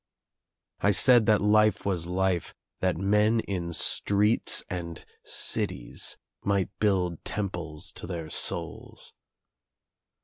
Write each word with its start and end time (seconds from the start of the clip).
I 0.79 0.89
said 0.89 1.27
that 1.27 1.41
life 1.43 1.85
was 1.85 2.07
life, 2.07 2.55
that 2.79 2.97
men 2.97 3.39
In 3.41 3.71
streets 3.71 4.63
and 4.67 5.05
cities 5.23 6.17
might 6.43 6.75
build 6.79 7.23
temples 7.23 7.91
to 7.97 8.07
their 8.07 8.31
souls. 8.31 9.13